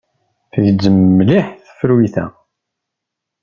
[0.51, 2.25] Tgezzem mliḥ tefrut-a.